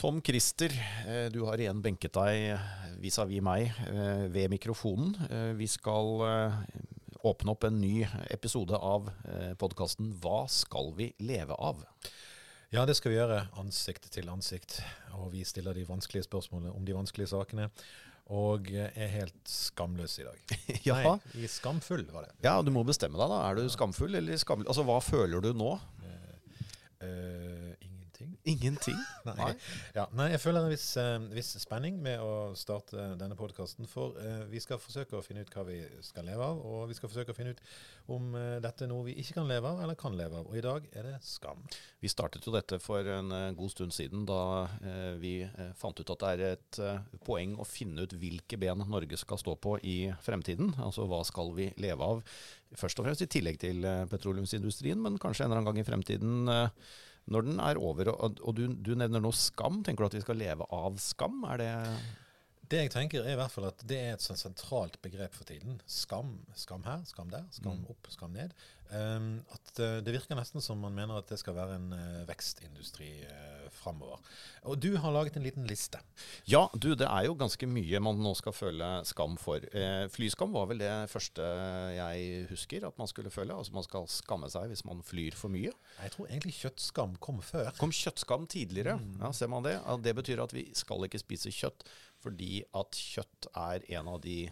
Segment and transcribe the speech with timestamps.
[0.00, 0.72] Tom Christer,
[1.06, 2.54] eh, du har igjen benket deg
[3.02, 5.10] vis-à-vis meg eh, ved mikrofonen.
[5.26, 6.22] Eh, vi skal
[7.20, 9.10] åpne opp en ny episode av
[9.60, 11.84] podkasten Hva skal vi leve av?
[12.72, 13.42] Ja, det skal vi gjøre.
[13.60, 14.78] Ansikt til ansikt.
[15.18, 17.68] Og vi stiller de vanskelige spørsmålene om de vanskelige sakene.
[18.32, 20.56] Og er helt skamløs i dag.
[20.88, 20.96] ja.
[21.10, 22.38] Nei, skamfull var det.
[22.48, 23.44] Ja, du må bestemme deg, da.
[23.50, 24.70] Er du skamfull eller skamløs?
[24.72, 25.74] Altså, hva føler du nå?
[27.00, 27.39] Uh,
[28.44, 28.96] ingenting.
[29.24, 29.34] Nei.
[29.36, 29.50] Nei.
[29.94, 30.30] Ja, nei.
[30.32, 33.88] jeg føler en viss, uh, viss, spenning med å starte denne podkasten.
[33.90, 36.96] For uh, vi skal forsøke å finne ut hva vi skal leve av, og vi
[36.96, 37.62] skal forsøke å finne ut
[38.10, 40.48] om uh, dette er noe vi ikke kan leve av, eller kan leve av.
[40.48, 41.62] Og i dag er det skam.
[42.00, 44.66] Vi startet jo dette for en god stund siden, da
[45.20, 45.34] vi
[45.76, 46.78] fant ut at det er et
[47.26, 50.72] poeng å finne ut hvilke ben Norge skal stå på i fremtiden.
[50.80, 52.22] Altså hva skal vi leve av?
[52.80, 56.50] Først og fremst i tillegg til petroleumsindustrien, men kanskje en eller annen gang i fremtiden
[57.30, 60.24] når den er over, og, og du, du, nevner nå skam, tenker du at vi
[60.24, 61.42] skal leve av skam?
[61.52, 61.72] Er det
[62.70, 65.48] det jeg tenker er i hvert fall at det er et sånn sentralt begrep for
[65.48, 65.80] tiden.
[65.90, 66.36] Skam.
[66.58, 67.88] Skam her, skam der, skam mm.
[67.90, 68.54] opp, skam ned.
[68.90, 72.22] Um, at uh, Det virker nesten som man mener at det skal være en uh,
[72.26, 74.18] vekstindustri uh, framover.
[74.66, 76.00] Og du har laget en liten liste.
[76.50, 79.62] Ja, du, det er jo ganske mye man nå skal føle skam for.
[79.74, 81.46] Uh, flyskam var vel det første
[81.94, 83.54] jeg husker at man skulle føle.
[83.54, 85.74] Altså man skal skamme seg hvis man flyr for mye.
[86.02, 87.70] Jeg tror egentlig kjøttskam kom før.
[87.78, 88.98] Kom kjøttskam tidligere?
[88.98, 89.18] Mm.
[89.22, 89.78] Ja, Ser man det?
[89.78, 91.86] Ja, det betyr at vi skal ikke spise kjøtt
[92.20, 94.42] fordi at kjøtt er en av de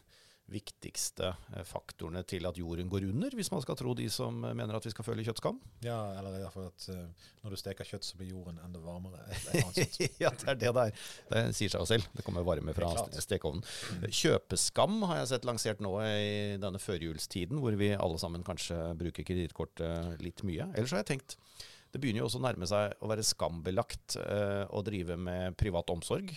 [0.48, 4.76] viktigste eh, faktorene til at jorden går under, hvis man skal tro de som mener
[4.76, 5.58] at vi skal føle kjøttskam?
[5.84, 8.80] Ja, eller i hvert fall at uh, når du steker kjøtt, så blir jorden enda
[8.82, 9.20] varmere.
[10.22, 11.04] ja, det er det det er.
[11.28, 12.08] Det sier seg jo selv.
[12.16, 13.64] Det kommer varme fra stekeovnen.
[14.08, 19.28] Kjøpeskam har jeg sett lansert nå i denne førjulstiden, hvor vi alle sammen kanskje bruker
[19.28, 20.70] kredittkortet litt mye.
[20.72, 21.38] Ellers har jeg tenkt
[21.92, 25.90] det begynner jo også å nærme seg å være skambelagt eh, å drive med privat
[25.94, 26.34] omsorg.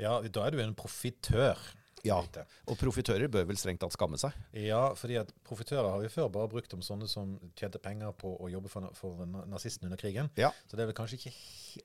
[0.00, 1.60] Ja, da er du en profitør.
[2.02, 2.18] Ja,
[2.66, 4.34] og profitører bør vel strengt tatt skamme seg?
[4.58, 8.32] Ja, fordi at profitører har vi før bare brukt om sånne som tjente penger på
[8.42, 10.30] å jobbe for, for nazistene under krigen.
[10.40, 10.50] Ja.
[10.66, 11.34] Så det er vel kanskje ikke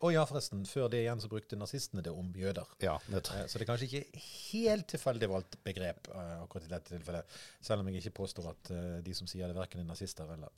[0.03, 0.65] Å ja, forresten.
[0.67, 2.65] Før det igjen så brukte nazistene det om jøder.
[2.83, 3.29] Ja, nett.
[3.35, 7.37] Eh, så det er kanskje ikke helt tilfeldig valgt begrep uh, akkurat i dette tilfellet.
[7.63, 10.49] Selv om jeg ikke påstår at uh, de som sier det, verken er nazister eller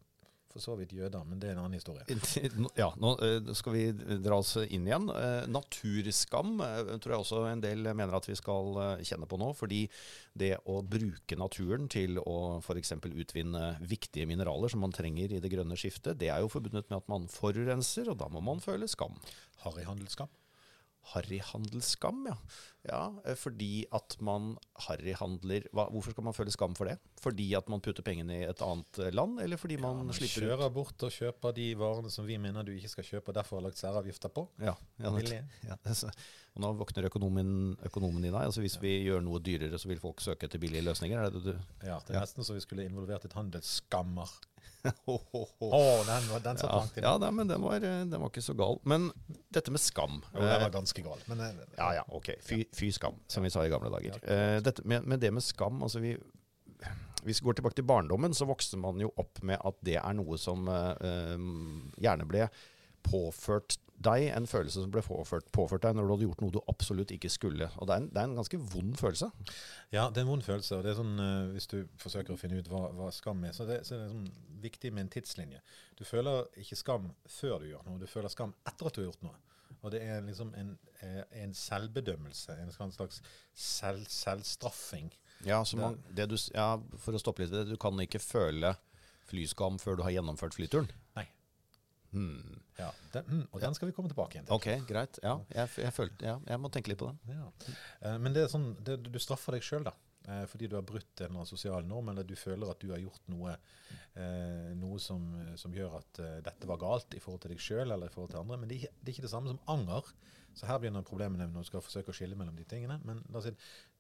[0.50, 2.06] for så vidt jøder, men det er en annen historie.
[2.80, 3.84] Ja, nå eh, skal vi
[4.24, 5.10] dra oss inn igjen.
[5.14, 9.52] Eh, naturskam eh, tror jeg også en del mener at vi skal kjenne på nå.
[9.58, 9.84] Fordi
[10.40, 12.96] det å bruke naturen til å f.eks.
[13.10, 17.02] utvinne viktige mineraler som man trenger i det grønne skiftet, det er jo forbundet med
[17.02, 19.18] at man forurenser, og da må man føle skam.
[19.66, 20.32] Harryhandelsskam?
[21.10, 22.36] Harryhandelsskam, ja.
[22.90, 23.02] ja.
[23.26, 24.52] Eh, fordi at man
[24.86, 26.98] harryhandler Hvorfor skal man føle skam for det?
[27.22, 30.18] Fordi at man putter pengene i et annet eh, land, eller fordi man, ja, man
[30.18, 33.32] slipper ut Kjører bort og kjøper de varene som vi mener du ikke skal kjøpe,
[33.32, 34.46] og derfor har lagt særavgifter på.
[34.62, 35.16] Ja, ja,
[35.68, 35.80] ja
[36.60, 37.50] og nå våkner økonomen,
[37.88, 38.42] økonomen i deg.
[38.42, 41.22] Altså Hvis vi gjør noe dyrere, så vil folk søke etter billige løsninger?
[41.22, 41.52] Er det du
[41.86, 44.32] Ja, det er nesten så vi skulle involvert et handelsskammer.
[45.06, 45.74] Oh, oh, oh.
[45.74, 47.06] oh, den, den satt langt inne.
[47.08, 48.80] Ja, nei, men den var, den var, ikke så gal.
[48.90, 49.10] Men
[49.54, 51.24] dette med skam Jo, den var ganske gal.
[51.32, 52.32] Men, eh, ja, ja, ok.
[52.46, 54.20] Fy, fy, skam, som vi sa i gamle dager.
[54.24, 56.16] Uh, dette, med, med, det med skam altså vi,
[57.26, 60.18] Hvis vi går tilbake til barndommen, så vokste man jo opp med at det er
[60.18, 60.96] noe som uh,
[62.00, 62.50] gjerne ble
[63.06, 66.60] påført deg en følelse som ble påført, påført, deg når du hadde gjort noe du
[66.72, 67.68] absolutt ikke skulle.
[67.78, 69.30] Og det er, en, det er en ganske vond følelse.
[69.92, 70.78] Ja, det er en vond følelse.
[70.78, 73.54] og det er sånn, uh, Hvis du forsøker å finne ut hva, hva skam er,
[73.56, 74.30] så, det, så er det sånn
[74.64, 75.62] viktig med en tidslinje.
[76.00, 79.10] Du føler ikke skam før du gjør noe, du føler skam etter at du har
[79.12, 79.38] gjort noe.
[79.80, 80.74] Og det er liksom en,
[81.06, 83.22] eh, en selvbedømmelse, en slags
[83.56, 85.12] selv, selvstraffing.
[85.48, 88.74] Ja, man, du, ja, for å stoppe litt, du kan ikke føle
[89.30, 90.90] flyskam før du har gjennomført flyturen?
[92.12, 92.62] Hmm.
[92.80, 94.56] Ja, den, mm, og den skal vi komme tilbake igjen til.
[94.56, 95.20] Ok, greit.
[95.24, 97.20] Ja, jeg, jeg, følte, ja, jeg må tenke litt på den.
[97.36, 97.50] Ja.
[98.06, 99.94] Uh, men det er sånn, det, du straffer deg sjøl, da.
[100.26, 103.30] Uh, fordi du har brutt en sosial norm, eller du føler at du har gjort
[103.32, 103.54] noe,
[104.18, 105.28] uh, noe som,
[105.60, 108.42] som, gjør at dette var galt i forhold til deg sjøl eller i forhold til
[108.42, 108.60] andre.
[108.64, 110.10] Men det er, det er, ikke det samme som anger.
[110.58, 112.98] Så her begynner problemene når du skal forsøke å skille mellom de tingene.
[113.06, 113.54] Men si,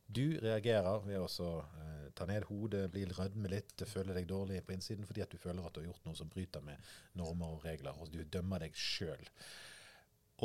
[0.09, 4.73] du reagerer ved å eh, ta ned hodet, bli rødme litt, føle deg dårlig på
[4.73, 7.65] innsiden fordi at du føler at du har gjort noe som bryter med normer og
[7.67, 9.27] regler, og du dømmer deg sjøl.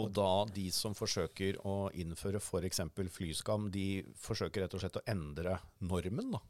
[0.02, 2.82] Og da de som forsøker å innføre f.eks.
[3.14, 6.42] flyskam, de forsøker rett og slett å endre normen, da?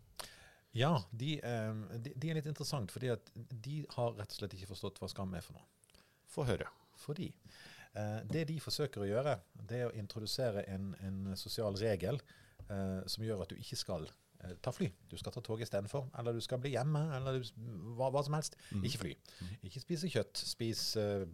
[0.75, 4.57] Ja, de, eh, de, de er litt interessant, fordi at de har rett og slett
[4.57, 5.69] ikke forstått hva skam er for noe.
[6.35, 6.67] Få høre.
[6.99, 9.37] Fordi eh, det de forsøker å gjøre,
[9.71, 12.19] det er å introdusere en, en sosial regel
[13.07, 14.07] som gjør at du ikke skal
[14.45, 14.89] eh, ta fly.
[15.11, 16.09] Du skal ta tog istedenfor.
[16.19, 17.53] Eller du skal bli hjemme, eller du,
[17.99, 18.57] hva, hva, som helst.
[18.73, 18.85] Mm.
[18.89, 19.15] Ikke fly.
[19.41, 19.53] Mm.
[19.69, 20.43] Ikke spise kjøtt.
[20.55, 21.27] Spis eh,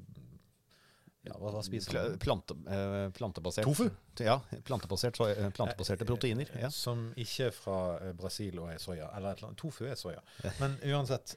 [1.29, 2.15] Ja, hva, hva spiser man?
[2.23, 3.67] Plante, eh, plantebasert.
[3.69, 3.91] Tofu?
[4.25, 6.49] Ja, plantebasert, eh, plantebaserte proteiner.
[6.55, 6.71] Eh, Ja.
[6.73, 9.11] Som ikke fra eh, Brasil og er soya.
[9.19, 9.61] Eller et eller annet.
[9.61, 10.23] Tofu er soya.
[10.63, 11.35] Men uansett,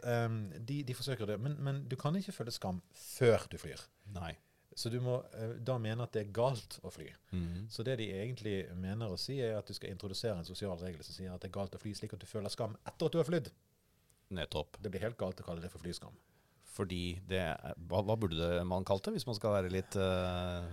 [0.63, 1.39] de, de forsøker det.
[1.43, 3.83] Men, men du kan ikke føle skam før du flyr.
[4.15, 4.31] Nei.
[4.75, 7.09] Så du må eh, da mene at det er galt å fly.
[7.31, 7.67] Mhm.
[7.69, 11.03] Så det de egentlig mener å si, er at du skal introdusere en sosial regel
[11.05, 13.15] som sier at det er galt å fly slik at du føler skam etter at
[13.15, 13.51] du har flydd.
[14.33, 14.79] Nettopp.
[14.81, 16.15] Det blir helt galt å kalle det for flyskam.
[16.73, 17.41] Fordi det
[17.85, 20.65] hva, hva burde man kalt det, hvis man skal være litt uh,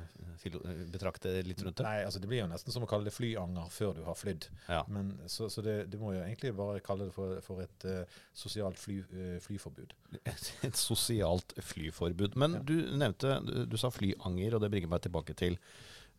[0.95, 1.85] betrakte litt rundt det?
[1.85, 4.47] Nei, altså Det blir jo nesten som å kalle det flyanger før du har flydd.
[4.71, 4.81] Ja.
[4.89, 8.19] Men, så så det, du må jo egentlig bare kalle det for, for et uh,
[8.33, 9.93] sosialt fly, uh, flyforbud.
[10.25, 12.39] Et, et sosialt flyforbud.
[12.41, 12.65] Men Ja.
[12.73, 15.61] du nevnte, du, du sa flyanger, og det bringer meg tilbake til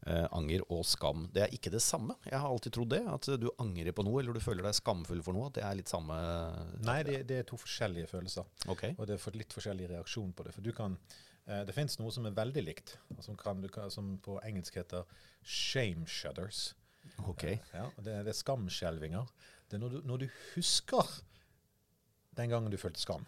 [0.07, 1.27] eh, anger og skam.
[1.33, 2.15] Det er ikke det samme.
[2.25, 3.01] Jeg har alltid trodd det.
[3.07, 5.49] At du angrer på noe, eller du føler deg skamfull for noe.
[5.51, 6.17] At det er litt samme
[6.87, 8.47] Nei, det, det er to forskjellige følelser.
[8.71, 8.95] Okay.
[8.97, 10.53] Og det er litt forskjellig reaksjon på det.
[10.57, 10.97] For du kan,
[11.47, 14.79] eh, Det finnes noe som er veldig likt, som, kan, du kan, som på engelsk
[14.81, 15.05] heter
[15.43, 16.71] shame shudders.
[17.27, 17.59] Okay.
[17.59, 19.27] Eh, Ja, det, det er skamskjelvinger.
[19.69, 21.07] Det er når du, når du husker
[22.37, 23.25] den gangen du følte skam.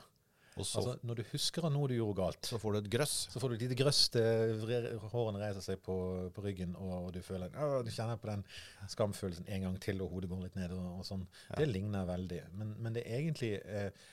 [0.58, 3.16] Altså Når du husker av noe du gjorde galt, så får du et grøss.
[3.34, 4.66] så får du et lite grøss, til
[5.14, 5.96] hårene reiser seg på,
[6.36, 8.46] på ryggen, og, du føler «Åh, du kjenner på den
[8.94, 10.76] skamfølelsen en gang til, og hodet går litt ned.
[10.78, 11.26] og, og sånn.
[11.50, 11.62] Ja.
[11.64, 12.44] Det ligner veldig.
[12.60, 14.06] Men, men det er egentlig eh,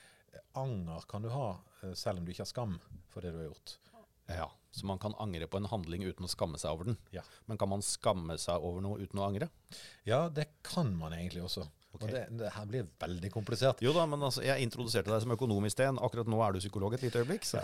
[0.57, 1.51] anger kan du ha
[1.83, 2.77] eh, selv om du ikke har skam
[3.11, 3.77] for det du har gjort.
[4.31, 6.97] Ja, Så man kan angre på en handling uten å skamme seg over den.
[7.11, 7.23] Ja.
[7.49, 9.49] Men kan man skamme seg over noe uten å angre?
[10.07, 11.65] Ja, det kan man egentlig også.
[11.91, 12.05] Ok.
[12.05, 13.81] Og det, det her blir veldig komplisert.
[13.83, 15.99] Jo da, men altså, jeg introduserte deg som økonom i sted.
[15.99, 17.47] Akkurat nå er du psykolog et lite øyeblikk.
[17.47, 17.59] Så.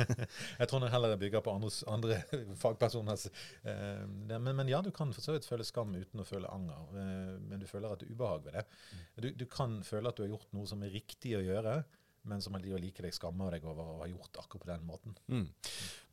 [0.60, 2.18] Jeg tror nok heller bygger på andres, andre
[2.62, 3.26] fagpersoners
[3.64, 6.84] eh, men, men ja, du kan for så vidt føle skam uten å føle anger.
[7.00, 8.66] Eh, men du føler at det er ubehag ved det.
[9.16, 11.78] Du, du kan føle at du har gjort noe som er riktig å gjøre,
[12.28, 15.14] men som allikevel skammer deg over å ha gjort akkurat på den måten.
[15.26, 15.46] Mm.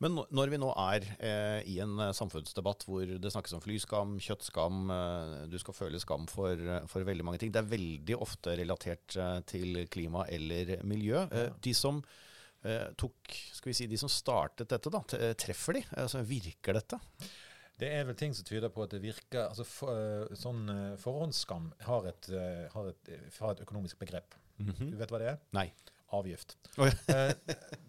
[0.02, 4.16] Men når vi nå er eh, i en eh, samfunnsdebatt hvor det snakkes om flyskam,
[4.22, 7.52] kjøttskam, eh, du skal føle skam for, eh, for veldig mange ting.
[7.54, 11.22] Det er veldig ofte relatert eh, til klima eller miljø.
[11.30, 12.02] Eh, de som
[12.64, 15.04] eh, tok, skal vi si, de som startet dette, da,
[15.38, 15.84] treffer de?
[16.02, 16.98] Altså, virker dette?
[17.80, 20.66] Det er vel ting som tyder på at det virker altså for, Sånn
[21.00, 22.28] forhåndsskam har et,
[22.74, 24.36] har, et, har et økonomisk begrep.
[24.60, 25.38] Du vet hva det er?
[25.56, 25.70] Nei.
[26.16, 26.56] Avgift.
[26.76, 27.30] Oh, ja.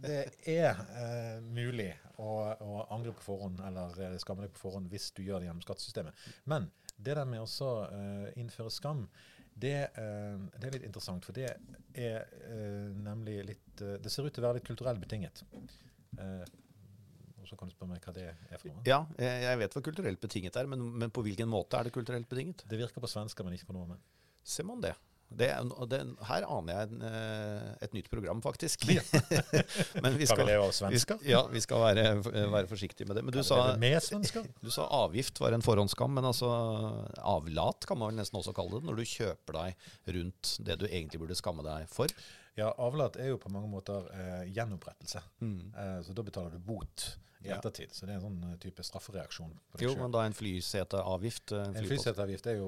[0.03, 0.19] det
[0.49, 1.89] er uh, mulig
[2.21, 5.49] å, å angre på forhånd eller eh, skamme deg på forhånd hvis du gjør det
[5.49, 6.25] gjennom skattesystemet.
[6.49, 6.69] Men
[7.01, 9.07] det der med å eh, innføre skam,
[9.51, 11.25] det, uh, det er litt interessant.
[11.27, 11.49] For det
[11.97, 15.43] er eh, nemlig litt eh, Det ser ut til å være litt kulturelt betinget.
[16.17, 16.45] Eh,
[17.41, 18.85] og så kan du spørre meg hva det er for noe.
[18.87, 22.29] Ja, jeg vet hva kulturelt betinget er, men, men på hvilken måte er det kulturelt
[22.29, 22.63] betinget?
[22.69, 24.01] Det virker på svensker, men ikke på nordmenn.
[24.45, 24.93] Ser man det?
[25.31, 25.47] Det,
[25.91, 28.83] det her aner jeg en, eh, et nytt program, faktisk.
[28.91, 29.03] Ja.
[30.03, 30.43] men vi Skal
[30.91, 32.05] vi skal- ja, vi skal være,
[32.51, 33.23] være forsiktige med det.
[33.27, 33.61] Men du sa,
[34.65, 36.51] du sa avgift var en forhåndsskam, men altså
[37.23, 40.85] avlat kan man vel nesten også kalle det, når du kjøper deg rundt det du
[40.89, 42.11] egentlig burde skamme deg for.
[42.59, 45.21] Ja, avlat er jo på mange måter eh, gjenopprettelse.
[45.41, 47.13] Eh, så da betaler du bot
[47.43, 47.91] i ettertid.
[47.95, 49.53] Så det er en sånn eh, type straffereaksjon.
[49.81, 52.59] Jo, men da en flyseteavgift En, En flypost- flyseteavgift er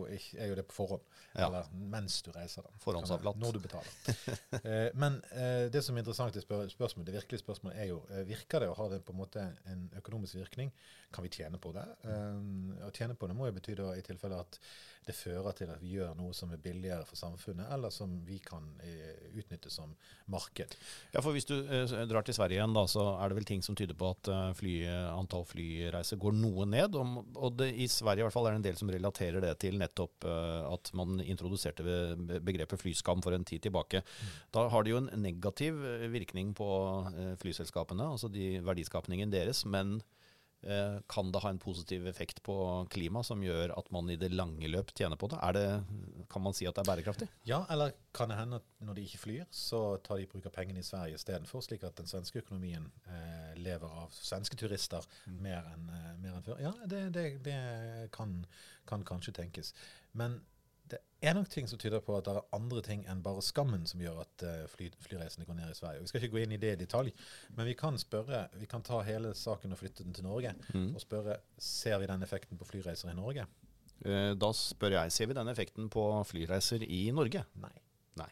[0.44, 1.02] er jo det på forhånd,
[1.36, 1.48] Ja.
[1.48, 2.62] eller mens du reiser.
[2.64, 2.70] da.
[2.80, 3.38] Forhåndsavlatt.
[3.38, 3.94] Når du betaler.
[4.64, 8.02] eh, men eh, det som er interessant i spør spørsmålet, det virkelige spørsmålet er jo
[8.10, 10.71] eh, virker det å ha det på en måte en økonomisk virkning.
[11.14, 11.86] Kan vi tjene på det?
[12.06, 14.59] Eh, å tjene på det må jo bety da i tilfelle at
[15.06, 18.38] det fører til at vi gjør noe som er billigere for samfunnet, eller som vi
[18.40, 19.92] kan eh, utnytte som
[20.31, 20.78] marked.
[21.14, 23.62] Ja, for Hvis du eh, drar til Sverige igjen, da, så er det vel ting
[23.66, 24.76] som tyder på at eh, fly,
[25.12, 26.96] antall flyreiser går noe ned.
[27.00, 29.54] Og, og det, i Sverige i hvert fall er det en del som relaterer det
[29.64, 31.86] til nettopp eh, at man introduserte
[32.44, 34.04] begrepet flyskam for en tid tilbake.
[34.54, 36.70] Da har det jo en negativ eh, virkning på
[37.12, 39.66] eh, flyselskapene, altså de verdiskapningen deres.
[39.66, 40.00] men
[41.12, 42.56] kan det ha en positiv effekt på
[42.94, 45.40] klima som gjør at man i det lange løp tjener på det?
[45.44, 45.66] Er det
[46.32, 47.28] kan man si at det er bærekraftig?
[47.48, 50.56] Ja, eller kan det hende at når de ikke flyr, så tar de bruk av
[50.56, 55.68] pengene i Sverige istedenfor, slik at den svenske økonomien eh, lever av svenske turister mer
[55.74, 56.62] enn eh, en før?
[56.64, 57.60] Ja, det, det, det
[58.16, 58.40] kan,
[58.90, 59.74] kan kanskje tenkes.
[60.18, 60.40] Men
[60.94, 63.85] det er nok ting som tyder på at det er andre ting enn bare skammen
[63.88, 66.02] som gjør at eh, fly, flyreisene går ned i Sverige.
[66.04, 67.14] Vi skal ikke gå inn i det i detalj,
[67.56, 70.52] men vi kan spørre, vi kan ta hele saken og flytte den til Norge
[70.83, 73.45] og spørre ser vi den effekten på flyreiser i Norge.
[74.06, 77.45] Eh, Da spør jeg, ser vi den effekten på flyreiser i Norge?
[77.56, 77.73] Nei.
[78.19, 78.30] Nei.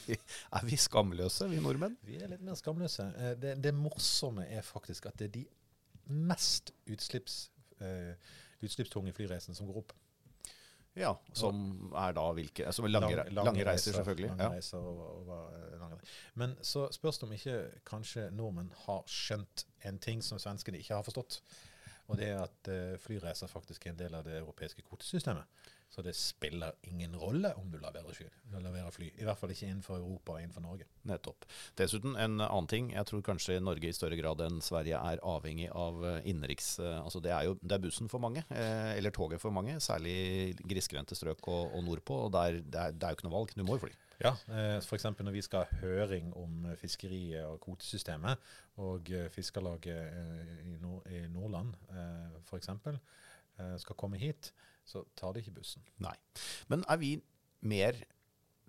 [0.56, 1.98] er vi skamløse, vi nordmenn?
[2.02, 3.04] Vi er litt mer skamløse.
[3.20, 5.44] Eh, Det, det morsomme er faktisk at det er de
[6.10, 7.50] mest utslipps,
[8.64, 9.92] utslippstunge flyreisene som går opp.
[10.96, 14.28] Ja, Som er da hvilke altså lange, lange, Lang- lange, reiser, selvfølgelig.
[14.28, 14.48] Lange Ja.
[14.56, 15.98] reiser og, og, og, reiser.
[16.34, 20.94] Men så spørs det om ikke kanskje nordmenn har skjønt en ting som svenskene ikke
[20.94, 21.40] har forstått.
[22.10, 25.68] Og det er at eh, flyreiser faktisk er en del av det europeiske kvotesystemet.
[25.90, 28.28] Så det spiller ingen rolle om du å sky-
[28.62, 29.08] lar fly.
[29.18, 30.86] I hvert fall ikke innenfor Europa og innenfor Norge.
[31.10, 31.46] Nettopp.
[31.78, 32.92] Dessuten en annen ting.
[32.94, 37.00] Jeg tror kanskje Norge i større grad enn Sverige er avhengig av eh, innenriks eh,
[37.00, 39.80] Altså det er jo det er bussen for mange, eh, eller toget for mange.
[39.82, 42.22] Særlig grisgrendte strøk og, og nordpå.
[42.28, 43.56] Og der, det, er, det er jo ikke noe valg.
[43.58, 43.94] Du må jo fly.
[44.20, 45.06] Ja, eh, F.eks.
[45.16, 48.40] når vi skal ha høring om eh, fiskeriet og kvotesystemet,
[48.84, 51.72] og eh, Fiskarlaget i, Nord i Nordland
[52.44, 52.68] f.eks.
[53.80, 54.52] Skal komme hit,
[54.88, 55.84] så tar de ikke bussen.
[56.04, 56.14] Nei.
[56.72, 57.14] Men er vi
[57.68, 57.96] mer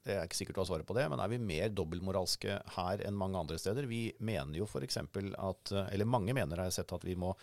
[0.02, 3.04] det er ikke sikkert du har svaret på det, men er vi mer dobbeltmoralske her
[3.06, 3.86] enn mange andre steder?
[3.86, 4.98] Vi mener jo f.eks.
[4.98, 7.36] at Eller mange mener, har jeg sett, at vi må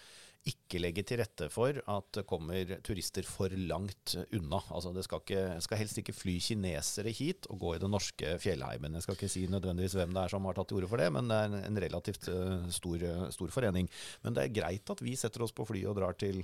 [0.48, 4.60] ikke legge til rette for at det kommer turister for langt unna.
[4.74, 8.34] Altså Det skal, ikke, skal helst ikke fly kinesere hit og gå i den norske
[8.42, 8.96] fjellheimen.
[8.96, 11.08] Jeg skal ikke si nødvendigvis hvem det er som har tatt til orde for det,
[11.14, 13.90] men det er en, relativt eh, stor, eh, stor forening.
[14.24, 16.40] Men det er greit at vi setter oss på fly og drar til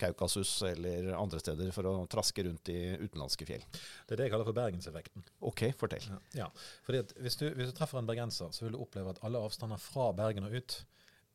[0.00, 3.64] Kaukasus eller andre steder for å traske rundt i utenlandske fjell.
[4.06, 5.28] Det er det jeg kaller for bergenseffekten.
[5.52, 6.08] Ok, fortell.
[6.08, 6.22] Ja.
[6.44, 6.48] ja.
[6.86, 9.80] Fordi hvis du, hvis du treffer en bergenser, så vil du oppleve at alle avstander
[9.80, 10.80] fra Bergen og ut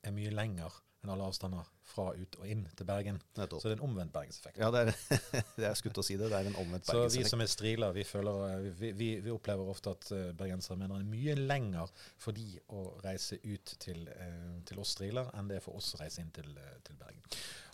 [0.05, 0.75] er mye lenger
[1.13, 3.19] alle avstander fra ut og inn til Bergen.
[3.37, 3.61] Nettopp.
[3.61, 4.59] Så det er en omvendt bergenseffekt.
[4.61, 6.29] Ja, det er, det er skutt å si det.
[6.31, 7.15] Det er en omvendt bergenseffekt.
[7.15, 10.25] Så vi som er striler, vi, føler, eh, vi, vi, vi opplever ofte at eh,
[10.37, 14.97] bergensere mener det er mye lenger for de å reise ut til, eh, til oss
[14.97, 16.51] striler, enn det er for oss å reise inn til,
[16.85, 17.23] til Bergen.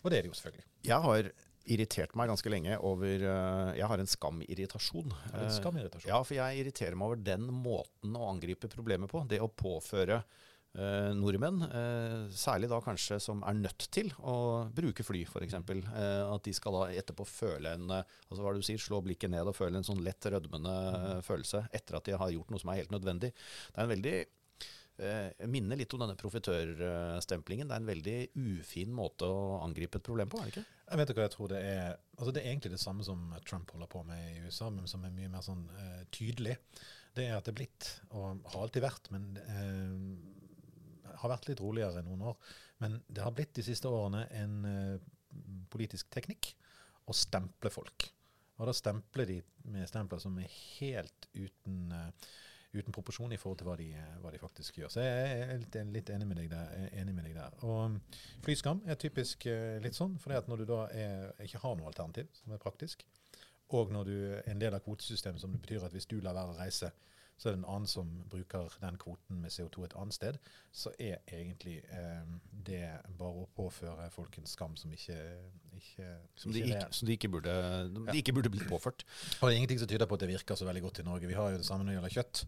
[0.03, 0.69] Og det er det jo selvfølgelig.
[0.87, 1.33] Jeg har
[1.73, 5.13] irritert meg ganske lenge over Jeg har en skamirritasjon.
[5.31, 6.09] En skamirritasjon.
[6.11, 9.23] Ja, for jeg irriterer meg over den måten å angripe problemet på.
[9.31, 10.19] Det å påføre
[10.77, 14.35] eh, nordmenn, eh, særlig da kanskje som er nødt til å
[14.75, 15.57] bruke fly, f.eks.
[15.57, 18.83] Eh, at de skal da etterpå føle en eh, altså hva er det du sier,
[18.83, 21.25] slå blikket ned og føle en sånn lett rødmende mm.
[21.27, 23.33] følelse etter at de har gjort noe som er helt nødvendig.
[23.33, 24.15] Det er en veldig
[24.93, 27.65] jeg minner litt om denne profitørstemplingen.
[27.65, 30.63] Det er en veldig ufin måte å angripe et problem på, er det ikke?
[30.83, 33.23] Jeg vet ikke hva jeg tror det er Altså Det er egentlig det samme som
[33.41, 36.59] Trump holder på med i USA, men som er mye mer sånn uh, tydelig.
[37.17, 39.97] Det er at det er blitt, og har alltid vært, men eh,
[41.23, 42.53] har vært litt roligere noen år.
[42.83, 45.11] Men det har blitt de siste årene en eh,
[45.73, 46.53] politisk teknikk
[47.09, 48.09] å stemple folk.
[48.59, 49.37] Og da stempler de
[49.73, 52.11] med stempler som er helt uten, uh,
[52.73, 54.91] uten proporsjon i forhold til hva de, eh, hva de faktisk gjør.
[54.93, 57.57] Så jeg er litt, litt enig, med der, er enig med deg der.
[57.65, 57.97] Og um,
[58.45, 62.29] flyskam er typisk uh, litt sånn, for når du da er, ikke har noe alternativ
[62.37, 63.03] som er praktisk,
[63.73, 66.37] og når du er en del av kvotesystemet, som det betyr at hvis du lar
[66.37, 66.91] være å reise,
[67.43, 70.38] så er det en annen som bruker den kvoten med CO2 et annet sted,
[70.71, 72.29] så er egentlig eh,
[72.63, 72.85] det
[73.19, 75.17] bare å påføre folk en skam som ikke,
[75.75, 76.05] ikke
[76.39, 77.55] Som de ikke ikke, som de ikke, burde,
[78.13, 79.03] de ikke burde blitt påført.
[79.41, 81.27] Og det er ingenting som tyder på at det virker så veldig godt i Norge.
[81.27, 82.43] Vi har jo det samme når det gjelder kjøtt.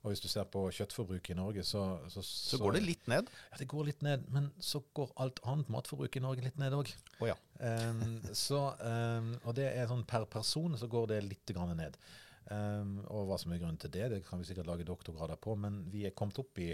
[0.00, 3.28] Og hvis du ser på kjøttforbruket i Norge, så, så, Så går det litt ned.
[3.50, 6.78] Ja, det går litt ned, men så går alt annet matforbruk i Norge litt ned
[6.78, 6.94] òg.
[7.18, 7.36] Oh, ja.
[7.60, 12.00] um, um, og det er sånn per person så går det litt grann ned.
[12.48, 15.56] Um, og hva som er grunnen til det, det kan vi sikkert lage doktorgrader på,
[15.60, 16.70] men vi er kommet opp i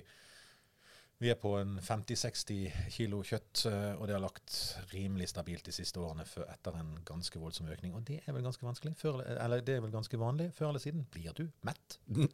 [1.25, 4.55] vi er på en 50-60 kilo kjøtt, eh, og det har lagt
[4.93, 7.95] rimelig stabilt de siste årene etter en ganske voldsom økning.
[7.97, 10.51] Og det er vel ganske vanskelig, før, eller- det er vel ganske vanlig.
[10.55, 11.99] Før eller siden blir du mett.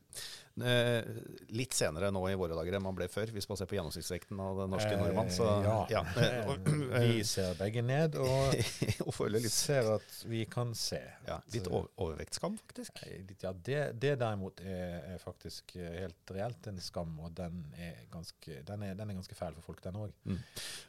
[0.60, 1.04] Eh,
[1.56, 4.36] litt senere nå i våre dager enn man ble før, hvis man ser på gjennomsnittsvekten
[4.44, 5.30] av den norske Eh, nordmann.
[5.32, 5.76] Så ja.
[5.94, 6.02] ja.
[6.20, 8.58] Eh, vi ser begge ned, og
[9.06, 11.00] og føler litt, ser at vi kan se.
[11.26, 13.00] ja, litt overvektskam, faktisk.
[13.40, 18.60] Ja, det, det derimot er, er faktisk helt reelt en skam, og den er ganske,
[18.68, 20.12] den er, den er ganske fæl for folk, den òg.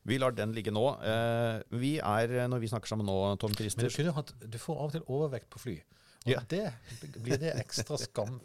[0.08, 0.86] Vi lar den ligge nå.
[1.04, 4.80] Eh, vi er, når vi snakker sammen nå, Tom Men du, Christer hatt, du får
[4.80, 5.78] av og til overvekt på fly.
[6.26, 6.40] Og Ja.
[6.50, 6.68] det,
[7.24, 8.40] blir det ekstra skam?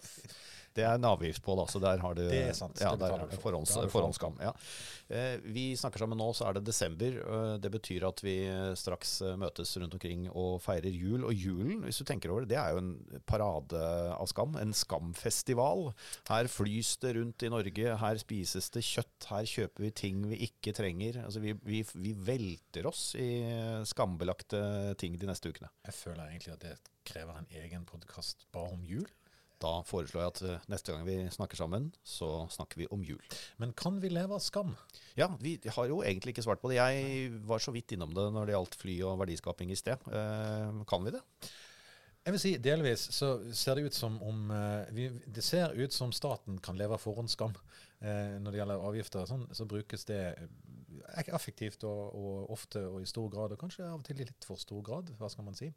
[0.77, 3.15] Det er en avgift på, da, så der har du Det er sant, Ja, der
[3.17, 4.37] er forhånds, forhåndsskam.
[4.45, 4.53] Ja.
[5.09, 7.19] Eh, vi snakker sammen nå, så er det desember.
[7.23, 8.37] Eh, det betyr at vi
[8.79, 11.25] straks eh, møtes rundt omkring og feirer jul.
[11.29, 13.83] Og julen, hvis du tenker over det, det er jo en parade
[14.17, 14.57] av skam.
[14.61, 15.91] En skamfestival.
[16.31, 20.41] Her flys det rundt i Norge, her spises det kjøtt, her kjøper vi ting vi
[20.49, 21.23] ikke trenger.
[21.25, 23.31] Altså, vi, vi, vi velter oss i
[23.87, 24.61] skambelagte
[25.01, 25.71] ting de neste ukene.
[25.87, 29.07] Jeg føler egentlig at det krever en egen podkast bare om jul.
[29.63, 33.23] Da foreslår jeg at eh, neste gang vi snakker sammen, så snakker vi om jul.
[33.63, 34.75] Men kan vi leve av skam?
[35.17, 36.81] Ja, vi har jo egentlig ikke svart på det.
[36.81, 40.05] Jeg var så vidt innom det når det gjaldt fly og verdiskaping i sted.
[40.13, 41.25] Eh, kan vi det?
[42.27, 45.95] Jeg vil si Delvis så ser det ut som om eh, vi, Det ser ut
[45.95, 47.55] som staten kan leve av forhåndsskam.
[48.01, 50.21] Eh, når det gjelder avgifter, sånn, så brukes det
[51.31, 54.45] effektivt og, og ofte og i stor grad, og kanskje av og til i litt
[54.49, 55.71] for stor grad, hva skal man si.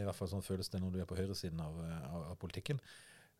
[0.00, 2.80] I hvert fall sånn føles det når du er på høyresiden av, av, av politikken.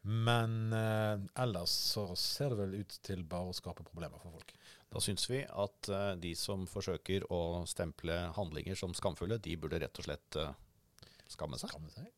[0.05, 4.53] Men eh, ellers så ser det vel ut til bare å skape problemer for folk.
[4.93, 9.81] Da syns vi at eh, de som forsøker å stemple handlinger som skamfulle, de burde
[9.81, 10.53] rett og slett eh,
[11.33, 11.73] skamme seg.
[11.73, 12.11] Skamme seg.